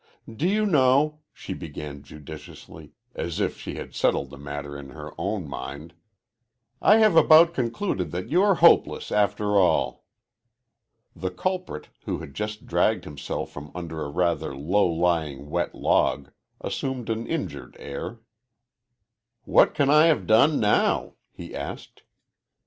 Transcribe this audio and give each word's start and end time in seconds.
"Do 0.35 0.49
you 0.49 0.65
know," 0.65 1.19
she 1.31 1.53
began 1.53 2.01
judicially, 2.01 2.93
as 3.13 3.39
if 3.39 3.59
she 3.59 3.75
had 3.75 3.93
settled 3.93 4.31
the 4.31 4.37
matter 4.39 4.75
in 4.75 4.89
her 4.89 5.11
own 5.15 5.47
mind, 5.47 5.93
"I 6.81 6.97
have 6.97 7.15
about 7.15 7.53
concluded 7.53 8.09
that 8.09 8.27
you 8.27 8.41
are 8.41 8.55
hopeless, 8.55 9.11
after 9.11 9.59
all." 9.59 10.05
The 11.15 11.29
culprit, 11.29 11.89
who 12.05 12.17
had 12.17 12.33
just 12.33 12.65
dragged 12.65 13.03
himself 13.03 13.51
from 13.51 13.69
under 13.75 14.01
a 14.01 14.09
rather 14.09 14.55
low 14.55 14.87
lying 14.89 15.51
wet 15.51 15.75
log, 15.75 16.31
assumed 16.59 17.07
an 17.11 17.27
injured 17.27 17.77
air. 17.79 18.21
"What 19.43 19.75
can 19.75 19.91
I 19.91 20.07
have 20.07 20.25
done, 20.25 20.59
now?" 20.59 21.13
he 21.31 21.53
asked. 21.55 22.01